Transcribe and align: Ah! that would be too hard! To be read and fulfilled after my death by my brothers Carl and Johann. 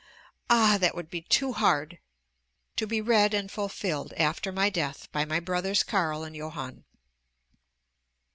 Ah! 0.49 0.79
that 0.79 0.95
would 0.95 1.11
be 1.11 1.21
too 1.21 1.53
hard! 1.53 1.99
To 2.77 2.87
be 2.87 3.01
read 3.01 3.35
and 3.35 3.51
fulfilled 3.51 4.13
after 4.17 4.51
my 4.51 4.67
death 4.71 5.07
by 5.11 5.25
my 5.25 5.39
brothers 5.39 5.83
Carl 5.83 6.23
and 6.23 6.35
Johann. 6.35 6.85